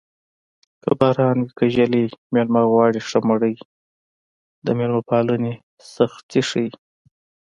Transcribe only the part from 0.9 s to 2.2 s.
باران وي که ږلۍ